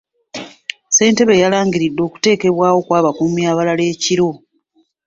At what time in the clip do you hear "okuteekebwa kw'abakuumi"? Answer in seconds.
2.07-3.41